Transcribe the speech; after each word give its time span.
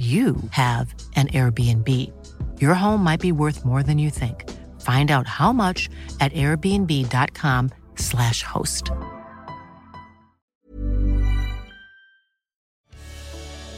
you 0.00 0.36
have 0.52 0.94
an 1.14 1.28
Airbnb. 1.28 1.86
Your 2.58 2.72
home 2.72 3.04
might 3.04 3.20
be 3.20 3.32
worth 3.32 3.66
more 3.66 3.82
than 3.82 3.98
you 3.98 4.08
think. 4.08 4.48
Find 4.80 5.10
out 5.10 5.26
how 5.26 5.52
much 5.52 5.90
at 6.20 6.32
airbnb.com/slash 6.32 8.42
host. 8.42 8.92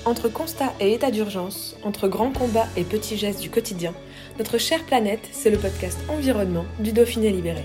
Entre 0.04 0.28
constat 0.28 0.72
et 0.80 0.92
état 0.92 1.10
d'urgence, 1.10 1.74
entre 1.84 2.08
grands 2.08 2.32
combats 2.32 2.68
et 2.76 2.84
petits 2.84 3.16
gestes 3.16 3.40
du 3.40 3.50
quotidien, 3.50 3.94
notre 4.38 4.58
chère 4.58 4.84
planète, 4.84 5.28
c'est 5.32 5.50
le 5.50 5.58
podcast 5.58 5.98
Environnement 6.08 6.64
du 6.78 6.92
Dauphiné 6.92 7.30
Libéré. 7.30 7.64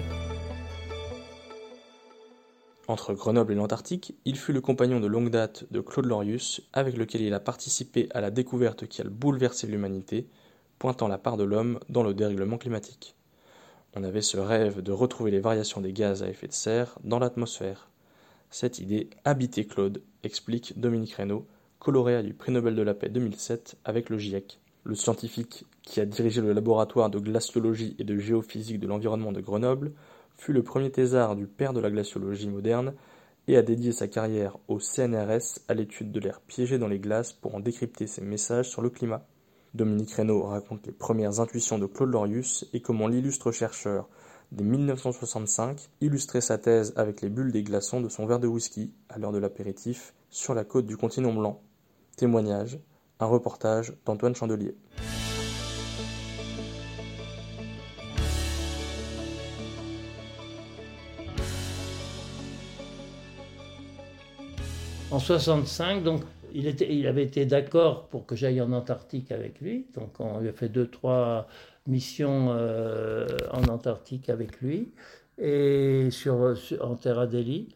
Entre 2.87 3.13
Grenoble 3.13 3.51
et 3.51 3.55
l'Antarctique, 3.55 4.15
il 4.23 4.37
fut 4.37 4.53
le 4.53 4.61
compagnon 4.61 5.01
de 5.01 5.07
longue 5.07 5.29
date 5.29 5.65
de 5.71 5.81
Claude 5.81 6.05
Lorius, 6.05 6.61
avec 6.71 6.95
lequel 6.95 7.21
il 7.21 7.33
a 7.33 7.41
participé 7.41 8.07
à 8.13 8.21
la 8.21 8.31
découverte 8.31 8.87
qui 8.87 9.01
a 9.01 9.03
bouleversé 9.03 9.67
l'humanité, 9.67 10.29
pointant 10.79 11.09
la 11.09 11.17
part 11.17 11.35
de 11.35 11.43
l'homme 11.43 11.79
dans 11.89 12.03
le 12.03 12.13
dérèglement 12.13 12.57
climatique. 12.57 13.17
On 13.93 14.03
avait 14.03 14.21
ce 14.21 14.37
rêve 14.37 14.81
de 14.81 14.93
retrouver 14.93 15.31
les 15.31 15.41
variations 15.41 15.81
des 15.81 15.91
gaz 15.91 16.23
à 16.23 16.29
effet 16.29 16.47
de 16.47 16.53
serre 16.53 16.97
dans 17.03 17.19
l'atmosphère. 17.19 17.89
Cette 18.51 18.79
idée 18.79 19.09
habitait 19.25 19.65
Claude, 19.65 20.01
explique 20.23 20.79
Dominique 20.79 21.15
Reynaud, 21.15 21.45
coloréat 21.79 22.23
du 22.23 22.33
prix 22.33 22.53
Nobel 22.53 22.75
de 22.75 22.81
la 22.83 22.93
paix 22.93 23.09
2007 23.09 23.75
avec 23.83 24.09
le 24.09 24.17
GIEC. 24.17 24.61
Le 24.85 24.95
scientifique 24.95 25.65
qui 25.81 25.99
a 25.99 26.05
dirigé 26.05 26.39
le 26.39 26.53
laboratoire 26.53 27.09
de 27.09 27.19
glaciologie 27.19 27.97
et 27.99 28.05
de 28.05 28.17
géophysique 28.17 28.79
de 28.79 28.87
l'environnement 28.87 29.33
de 29.33 29.41
Grenoble 29.41 29.91
fut 30.37 30.53
le 30.53 30.63
premier 30.63 30.91
thésard 30.91 31.35
du 31.35 31.47
père 31.47 31.73
de 31.73 31.79
la 31.79 31.89
glaciologie 31.89 32.49
moderne 32.49 32.93
et 33.47 33.57
a 33.57 33.61
dédié 33.61 33.91
sa 33.91 34.07
carrière 34.07 34.57
au 34.67 34.79
CNRS 34.79 35.59
à 35.67 35.73
l'étude 35.73 36.11
de 36.11 36.19
l'air 36.19 36.41
piégé 36.41 36.77
dans 36.77 36.87
les 36.87 36.99
glaces 36.99 37.33
pour 37.33 37.55
en 37.55 37.59
décrypter 37.59 38.07
ses 38.07 38.21
messages 38.21 38.69
sur 38.69 38.81
le 38.81 38.89
climat. 38.89 39.25
Dominique 39.73 40.13
Reynaud 40.13 40.43
raconte 40.43 40.85
les 40.85 40.91
premières 40.91 41.39
intuitions 41.39 41.77
de 41.77 41.85
Claude 41.85 42.11
Lorius 42.11 42.65
et 42.73 42.81
comment 42.81 43.07
l'illustre 43.07 43.51
chercheur, 43.51 44.09
dès 44.51 44.63
1965, 44.63 45.89
illustrait 46.01 46.41
sa 46.41 46.57
thèse 46.57 46.93
avec 46.95 47.21
les 47.21 47.29
bulles 47.29 47.51
des 47.51 47.63
glaçons 47.63 48.01
de 48.01 48.09
son 48.09 48.25
verre 48.25 48.39
de 48.39 48.47
whisky 48.47 48.93
à 49.09 49.17
l'heure 49.17 49.31
de 49.31 49.37
l'apéritif 49.37 50.13
sur 50.29 50.53
la 50.53 50.63
côte 50.63 50.85
du 50.85 50.97
continent 50.97 51.33
blanc. 51.33 51.61
Témoignage, 52.17 52.79
un 53.19 53.25
reportage 53.25 53.93
d'Antoine 54.05 54.35
Chandelier. 54.35 54.75
En 65.09 65.19
65, 65.19 66.03
donc, 66.03 66.21
il, 66.53 67.07
avait 67.07 67.23
été 67.23 67.45
d'accord 67.45 68.07
pour 68.07 68.25
que 68.25 68.35
j'aille 68.35 68.59
en 68.59 68.73
Antarctique 68.73 69.31
avec 69.31 69.61
lui. 69.61 69.85
Donc, 69.93 70.19
on 70.19 70.39
lui 70.39 70.49
a 70.49 70.53
fait 70.53 70.67
deux, 70.67 70.87
trois 70.87 71.47
missions 71.87 72.47
euh, 72.49 73.25
en 73.51 73.63
Antarctique 73.69 74.29
avec 74.29 74.59
lui 74.59 74.91
et 75.37 76.09
sur, 76.11 76.55
en 76.81 76.95
Terre 76.95 77.19
Adélie. 77.19 77.69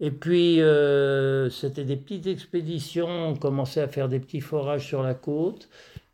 Et 0.00 0.10
puis, 0.10 0.60
euh, 0.60 1.50
c'était 1.50 1.84
des 1.84 1.96
petites 1.96 2.26
expéditions. 2.26 3.28
On 3.28 3.36
commençait 3.36 3.80
à 3.82 3.88
faire 3.88 4.08
des 4.08 4.18
petits 4.18 4.40
forages 4.40 4.86
sur 4.86 5.04
la 5.04 5.14
côte. 5.14 5.68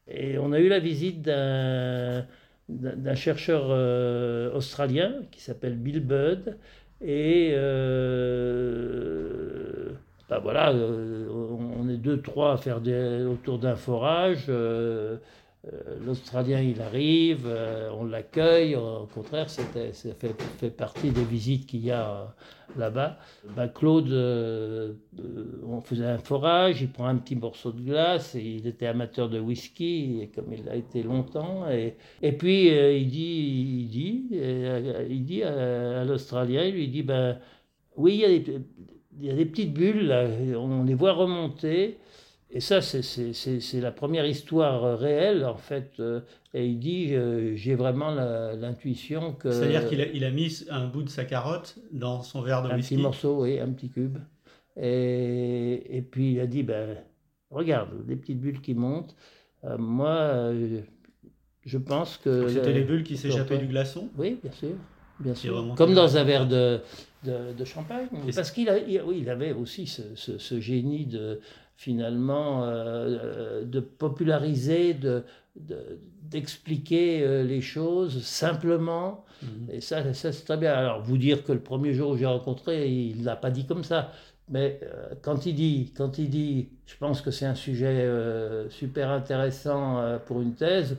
Et 0.06 0.38
on 0.38 0.52
a 0.52 0.58
eu 0.58 0.68
la 0.68 0.80
visite 0.80 1.22
d'un, 1.22 2.26
d'un 2.68 3.14
chercheur 3.14 3.68
euh, 3.70 4.52
australien 4.52 5.14
qui 5.30 5.40
s'appelle 5.40 5.76
Bill 5.76 6.00
Budd. 6.00 6.58
Et 7.00 7.54
ben 10.28 10.40
voilà, 10.40 10.72
euh, 10.72 11.26
on 11.30 11.88
est 11.88 11.96
deux, 11.96 12.20
trois 12.20 12.52
à 12.52 12.56
faire 12.58 12.80
des, 12.80 13.24
autour 13.24 13.58
d'un 13.58 13.76
forage. 13.76 14.44
Euh, 14.48 15.16
euh, 15.66 15.98
L'Australien, 16.04 16.60
il 16.60 16.80
arrive, 16.82 17.48
on 17.98 18.04
l'accueille. 18.04 18.76
Au 18.76 19.08
contraire, 19.12 19.48
ça 19.48 19.62
fait, 19.64 19.92
fait, 19.92 20.70
partie 20.70 21.10
des 21.10 21.24
visites 21.24 21.66
qu'il 21.66 21.84
y 21.84 21.90
a 21.90 22.34
là-bas. 22.76 23.18
Ben 23.56 23.68
Claude, 23.68 24.12
on 25.66 25.80
faisait 25.80 26.04
un 26.04 26.18
forage, 26.18 26.82
il 26.82 26.90
prend 26.90 27.06
un 27.06 27.16
petit 27.16 27.34
morceau 27.34 27.72
de 27.72 27.80
glace, 27.80 28.34
il 28.34 28.66
était 28.66 28.86
amateur 28.86 29.28
de 29.30 29.40
whisky, 29.40 30.20
et 30.22 30.28
comme 30.28 30.52
il 30.52 30.64
l'a 30.64 30.76
été 30.76 31.02
longtemps. 31.02 31.68
Et, 31.70 31.96
et 32.22 32.32
puis, 32.32 32.68
il 32.68 33.08
dit, 33.08 33.80
il 33.80 33.88
dit, 33.88 34.28
il 35.10 35.24
dit 35.24 35.42
à, 35.42 36.02
à 36.02 36.04
l'Australien, 36.04 36.64
il 36.64 36.74
lui 36.74 36.88
dit, 36.88 37.02
ben, 37.02 37.38
oui, 37.96 38.14
il 38.14 38.20
y 38.20 38.24
a 38.24 38.38
des 38.38 38.60
il 39.20 39.26
y 39.26 39.30
a 39.30 39.34
des 39.34 39.46
petites 39.46 39.72
bulles, 39.72 40.12
on 40.56 40.84
les 40.84 40.94
voit 40.94 41.12
remonter. 41.12 41.98
Et 42.50 42.60
ça, 42.60 42.80
c'est 42.80 43.80
la 43.80 43.92
première 43.92 44.24
histoire 44.24 44.98
réelle, 44.98 45.44
en 45.44 45.56
fait. 45.56 45.92
Euh, 46.00 46.20
et 46.54 46.66
il 46.66 46.78
dit 46.78 47.14
euh, 47.14 47.54
J'ai 47.56 47.74
vraiment 47.74 48.10
l'intuition 48.10 49.34
que. 49.34 49.50
C'est-à-dire 49.50 49.86
qu'il 49.88 50.00
a, 50.00 50.06
il 50.06 50.24
a 50.24 50.30
mis 50.30 50.64
un 50.70 50.86
bout 50.86 51.02
de 51.02 51.10
sa 51.10 51.24
carotte 51.24 51.76
dans 51.92 52.22
son 52.22 52.40
verre 52.40 52.62
de 52.62 52.68
whisky 52.74 52.94
Un 52.94 52.96
petit 52.96 53.02
morceau, 53.02 53.42
oui, 53.42 53.58
un 53.60 53.70
petit 53.70 53.90
cube. 53.90 54.16
Et, 54.76 55.98
et 55.98 56.00
puis 56.00 56.32
il 56.32 56.40
a 56.40 56.46
dit 56.46 56.62
ben, 56.62 56.96
Regarde, 57.50 58.06
des 58.06 58.16
petites 58.16 58.40
bulles 58.40 58.62
qui 58.62 58.74
montent. 58.74 59.14
Euh, 59.64 59.76
moi, 59.76 60.52
je 61.66 61.78
pense 61.78 62.16
que. 62.16 62.48
C'était 62.48 62.72
les 62.72 62.84
bulles 62.84 63.04
qui 63.04 63.18
s'échappaient 63.18 63.58
du 63.58 63.66
glaçon 63.66 64.08
Oui, 64.16 64.38
bien 64.42 64.52
sûr. 64.52 64.70
Bien 65.20 65.34
sûr. 65.34 65.74
Comme 65.76 65.94
dans 65.94 66.16
un 66.16 66.24
verre 66.24 66.46
de, 66.46 66.80
de, 67.24 67.64
champagne. 67.64 68.08
Parce 68.34 68.50
qu'il 68.50 68.70
oui, 69.06 69.18
il 69.20 69.30
avait 69.30 69.52
aussi 69.52 69.86
ce, 69.86 70.02
ce, 70.14 70.60
génie 70.60 71.06
de 71.06 71.40
finalement 71.76 72.64
euh, 72.64 73.64
de 73.64 73.80
populariser, 73.80 74.94
de, 74.94 75.24
d'expliquer 76.22 77.22
euh, 77.22 77.44
les 77.44 77.60
choses 77.60 78.22
simplement. 78.24 79.24
Mhm. 79.42 79.48
Et 79.72 79.80
ça, 79.80 80.12
ça 80.12 80.32
c'est 80.32 80.44
très 80.44 80.56
bien. 80.56 80.72
Alors, 80.72 81.02
vous 81.02 81.18
dire 81.18 81.44
que 81.44 81.52
le 81.52 81.60
premier 81.60 81.94
jour 81.94 82.10
où 82.10 82.16
j'ai 82.16 82.26
rencontré, 82.26 82.90
il 82.90 83.20
ne 83.20 83.24
l'a 83.24 83.36
pas 83.36 83.50
dit 83.50 83.64
comme 83.64 83.84
ça. 83.84 84.12
Mais 84.50 84.80
euh, 84.82 85.10
quand, 85.22 85.46
il 85.46 85.54
dit, 85.54 85.92
quand 85.96 86.18
il 86.18 86.30
dit, 86.30 86.68
je 86.86 86.96
pense 86.96 87.20
que 87.20 87.30
c'est 87.30 87.46
un 87.46 87.54
sujet 87.54 88.08
super 88.70 89.10
intéressant 89.10 90.18
pour 90.26 90.40
une 90.40 90.54
thèse, 90.54 90.96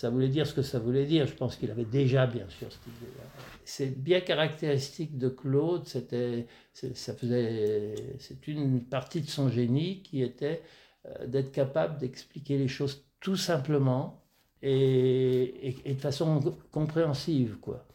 ça 0.00 0.10
voulait 0.10 0.28
dire 0.28 0.46
ce 0.46 0.54
que 0.54 0.62
ça 0.62 0.78
voulait 0.78 1.06
dire. 1.06 1.26
Je 1.26 1.34
pense 1.34 1.56
qu'il 1.56 1.70
avait 1.70 1.84
déjà, 1.84 2.26
bien 2.26 2.48
sûr, 2.48 2.68
cette 2.70 2.86
idée-là 2.86 3.24
c'est 3.68 4.02
bien 4.02 4.20
caractéristique 4.20 5.18
de 5.18 5.28
Claude. 5.28 5.86
C'était, 5.86 6.46
ça 6.72 7.12
faisait, 7.12 7.94
c'est 8.18 8.48
une 8.48 8.82
partie 8.82 9.20
de 9.20 9.28
son 9.28 9.50
génie 9.50 10.02
qui 10.02 10.22
était 10.22 10.62
euh, 11.04 11.26
d'être 11.26 11.52
capable 11.52 11.98
d'expliquer 11.98 12.56
les 12.56 12.68
choses 12.68 13.04
tout 13.20 13.36
simplement 13.36 14.24
et, 14.62 15.76
de 15.84 16.00
façon 16.00 16.40
compréhensive, 16.70 17.58
quoi. 17.60 17.86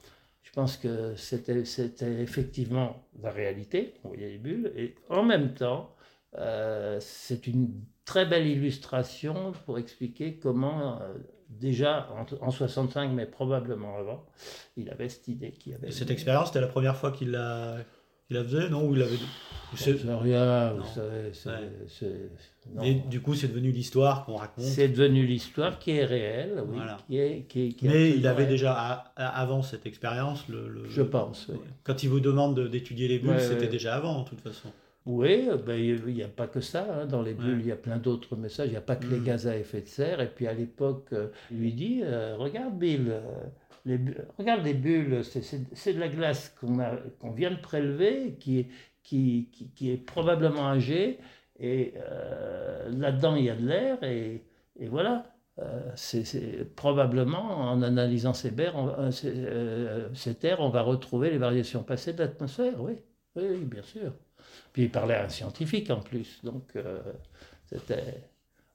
Je 0.44 0.52
pense 0.52 0.78
que 0.78 1.16
c'était, 1.16 1.66
c'était 1.66 2.22
effectivement 2.22 3.08
la 3.20 3.32
réalité. 3.32 3.96
On 4.04 4.10
voyait 4.10 4.30
les 4.30 4.38
bulles 4.38 4.72
et 4.78 4.94
en 5.10 5.24
même 5.24 5.56
temps, 5.56 5.96
euh, 6.38 6.98
c'est 7.00 7.48
une 7.48 7.70
très 8.06 8.26
belle 8.26 8.48
illustration 8.48 9.54
pour 9.66 9.78
expliquer 9.78 10.38
comment 10.38 11.02
euh, 11.02 11.14
déjà 11.50 12.10
en, 12.42 12.52
65, 12.52 13.12
mais 13.12 13.26
probablement 13.26 13.98
avant, 13.98 14.26
il 14.76 14.90
avait 14.90 15.10
cette 15.10 15.28
idée 15.28 15.52
qu'il 15.52 15.76
avait. 15.76 15.92
cette 15.92 16.12
expérience, 16.12 16.48
c'était 16.48 16.62
la 16.62 16.68
première 16.68 16.98
fois 16.98 17.12
qu'il 17.12 17.32
la, 17.32 17.78
qu'il 18.28 18.38
la 18.38 18.44
faisait, 18.44 18.70
non 18.70 18.88
Ou 18.88 18.96
il 18.96 19.02
avait. 19.04 19.18
C'est 19.76 19.96
rien, 20.04 20.74
vous 20.74 20.84
savez. 21.34 22.30
Et 22.84 22.96
du 22.96 23.22
coup, 23.22 23.36
c'est 23.36 23.48
devenu 23.48 23.72
l'histoire 23.72 24.26
qu'on 24.26 24.36
raconte. 24.36 24.66
C'est 24.66 24.88
devenu 24.88 25.26
l'histoire 25.26 25.80
qui 25.80 25.92
est 25.92 26.06
réelle, 26.06 26.64
oui. 26.68 26.80
Qui 27.08 27.18
est, 27.20 27.74
qui 27.74 27.88
mais 27.88 28.12
il 28.12 28.26
avait 28.28 28.46
déjà, 28.48 28.74
avant 29.16 29.62
cette 29.62 29.86
expérience, 29.86 30.48
le, 30.48 30.88
Je 30.90 31.02
pense, 31.02 31.48
oui. 31.50 31.60
Quand 31.84 32.04
il 32.04 32.10
vous 32.10 32.20
demande 32.20 32.60
d'étudier 32.70 33.08
les 33.08 33.20
bulles, 33.20 33.40
c'était 33.40 33.68
déjà 33.68 33.96
avant, 33.96 34.24
de 34.24 34.30
toute 34.30 34.42
façon. 34.42 34.70
Oui, 35.06 35.50
ben, 35.66 35.76
il 35.76 36.14
n'y 36.14 36.24
a 36.24 36.30
pas 36.30 36.48
que 36.48 36.62
ça. 36.62 37.02
Hein. 37.02 37.06
Dans 37.06 37.22
les 37.22 37.34
bulles, 37.34 37.60
il 37.60 37.68
y 37.68 37.72
a 37.72 37.76
plein 37.76 37.98
d'autres 37.98 38.38
messages. 38.38 38.68
Il 38.68 38.72
n'y 38.72 38.78
a 38.78 38.82
pas 38.82 38.96
que 38.96 39.06
les 39.08 39.20
mm. 39.20 39.24
gaz 39.24 39.48
à 39.48 39.58
effet 39.58 39.82
de 39.82 39.88
serre. 39.88 40.22
Et 40.22 40.30
puis 40.30 40.48
à 40.48 40.54
l'époque, 40.54 41.08
euh, 41.12 41.28
il 41.52 41.60
lui 41.60 41.74
dit 41.74 42.02
euh, 42.04 42.36
Regarde, 42.38 42.78
Bill, 42.78 43.08
euh, 43.10 43.22
les, 43.86 44.00
regarde 44.38 44.64
les 44.64 44.74
bulles, 44.74 45.24
c'est 45.26 45.94
de 45.94 46.00
la 46.00 46.08
glace 46.08 46.56
qu'on 46.60 46.78
qu'on 47.20 47.32
vient 47.32 47.52
de 47.52 47.60
prélever, 47.60 48.38
qui 48.40 48.60
est, 48.60 48.68
qui, 49.04 49.50
qui, 49.76 49.92
est 49.92 49.98
probablement 49.98 50.68
âgée. 50.70 51.20
Et 51.60 51.94
là-dedans, 52.90 53.36
il 53.36 53.46
y 53.46 53.50
a 53.50 53.56
de 53.56 53.68
l'air. 53.68 54.02
Et, 54.04 54.42
et, 54.80 54.88
voilà. 54.88 55.26
c'est 55.96 56.76
probablement 56.76 57.72
en 57.72 57.82
analysant 57.82 58.34
ces, 58.34 58.54
ces, 60.14 60.36
terres, 60.36 60.62
on 60.62 60.70
va 60.70 60.82
retrouver 60.82 61.30
les 61.30 61.38
variations 61.38 61.84
passées 61.84 62.14
de 62.14 62.20
l'atmosphère, 62.20 62.82
oui. 62.82 62.94
oui, 63.36 63.66
bien 63.66 63.84
sûr. 63.84 64.14
Puis 64.72 64.84
il 64.84 64.90
parlait 64.90 65.16
à 65.16 65.26
un 65.26 65.30
scientifique 65.30 65.90
en 65.90 66.02
plus, 66.02 66.44
donc 66.44 66.74
c'était 67.66 68.24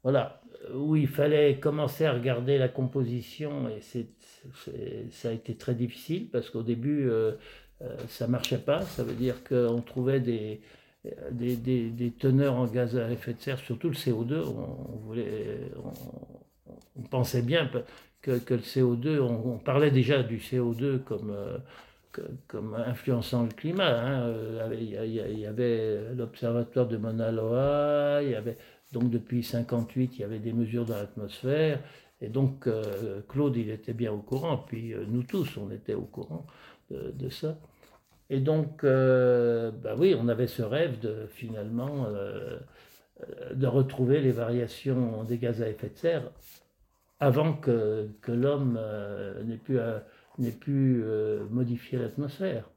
voilà, 0.02 0.40
où 0.74 0.96
il 0.96 1.08
fallait 1.08 1.58
commencer 1.58 2.04
à 2.04 2.12
regarder 2.12 2.58
la 2.58 2.68
composition 2.68 3.68
et 3.68 3.80
ça 5.10 5.28
a 5.28 5.32
été 5.32 5.56
très 5.56 5.74
difficile 5.74 6.28
parce 6.30 6.50
qu'au 6.50 6.62
début 6.62 7.08
euh, 7.08 7.32
euh, 7.82 7.96
ça 8.08 8.26
marchait 8.26 8.58
pas, 8.58 8.82
ça 8.82 9.02
veut 9.02 9.14
dire 9.14 9.42
qu'on 9.44 9.80
trouvait 9.82 10.20
des, 10.20 10.60
des, 11.30 11.56
des, 11.56 12.10
teneurs 12.12 12.54
en 12.54 12.66
gaz 12.66 12.96
à 12.96 13.10
effet 13.10 13.34
de 13.34 13.40
serre, 13.40 13.58
surtout 13.58 13.88
le 13.88 13.94
CO2, 13.94 14.44
on, 14.46 14.96
voulait, 14.96 15.60
on, 16.96 17.02
pensait 17.02 17.42
bien 17.42 17.70
que, 18.20 18.38
que 18.38 18.54
le 18.54 18.60
CO2, 18.60 19.20
on, 19.20 19.58
parlait 19.58 19.90
déjà 19.90 20.22
du 20.22 20.38
CO2 20.38 21.00
comme... 21.00 21.30
Euh, 21.30 21.58
comme 22.46 22.74
influençant 22.74 23.44
le 23.44 23.50
climat. 23.50 24.00
Hein. 24.00 24.34
Il 24.72 25.38
y 25.38 25.46
avait 25.46 26.14
l'observatoire 26.14 26.86
de 26.86 26.96
Mauna 26.96 27.30
Loa, 27.32 28.22
il 28.22 28.30
y 28.30 28.34
avait 28.34 28.56
donc 28.92 29.10
depuis 29.10 29.42
58, 29.42 30.16
il 30.16 30.20
y 30.20 30.24
avait 30.24 30.38
des 30.38 30.52
mesures 30.52 30.86
dans 30.86 30.96
l'atmosphère. 30.96 31.80
Et 32.20 32.28
donc 32.28 32.66
euh, 32.66 33.20
Claude, 33.28 33.56
il 33.56 33.70
était 33.70 33.92
bien 33.92 34.12
au 34.12 34.18
courant, 34.18 34.58
puis 34.58 34.92
euh, 34.92 35.04
nous 35.06 35.22
tous, 35.22 35.56
on 35.56 35.70
était 35.70 35.94
au 35.94 36.02
courant 36.02 36.46
de, 36.90 37.28
ça. 37.28 37.58
Et 38.30 38.40
donc, 38.40 38.82
euh, 38.82 39.70
bah 39.70 39.94
oui, 39.96 40.16
on 40.18 40.28
avait 40.28 40.46
ce 40.46 40.62
rêve 40.62 40.98
de 41.00 41.26
finalement 41.28 42.06
de 43.52 43.66
retrouver 43.66 44.20
les 44.20 44.32
variations 44.32 45.24
des 45.24 45.38
gaz 45.38 45.60
à 45.60 45.68
effet 45.68 45.90
de 45.90 45.98
serre 45.98 46.30
avant 47.20 47.52
que 47.52 48.08
l'homme 48.26 48.80
n'ait 49.44 49.56
pu, 49.58 49.78
n'ait 50.38 50.52
pu 50.52 51.02
modifier 51.50 51.98
l'atmosphère. 51.98 52.70